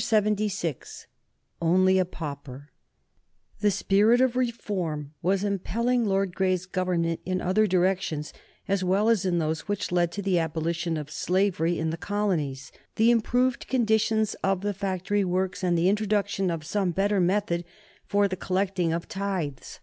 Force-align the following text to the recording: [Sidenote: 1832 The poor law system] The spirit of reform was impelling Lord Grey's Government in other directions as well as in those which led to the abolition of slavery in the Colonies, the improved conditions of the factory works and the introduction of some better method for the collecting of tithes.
[Sidenote: 0.00 0.38
1832 1.58 1.58
The 1.58 2.04
poor 2.04 2.28
law 2.30 2.34
system] 2.38 2.68
The 3.58 3.70
spirit 3.72 4.20
of 4.20 4.36
reform 4.36 5.12
was 5.22 5.42
impelling 5.42 6.04
Lord 6.04 6.36
Grey's 6.36 6.66
Government 6.66 7.18
in 7.26 7.40
other 7.40 7.66
directions 7.66 8.32
as 8.68 8.84
well 8.84 9.08
as 9.08 9.24
in 9.24 9.40
those 9.40 9.62
which 9.62 9.90
led 9.90 10.12
to 10.12 10.22
the 10.22 10.38
abolition 10.38 10.96
of 10.96 11.10
slavery 11.10 11.80
in 11.80 11.90
the 11.90 11.96
Colonies, 11.96 12.70
the 12.94 13.10
improved 13.10 13.66
conditions 13.66 14.34
of 14.44 14.60
the 14.60 14.72
factory 14.72 15.24
works 15.24 15.64
and 15.64 15.76
the 15.76 15.88
introduction 15.88 16.48
of 16.48 16.64
some 16.64 16.92
better 16.92 17.18
method 17.18 17.64
for 18.06 18.28
the 18.28 18.36
collecting 18.36 18.92
of 18.92 19.08
tithes. 19.08 19.80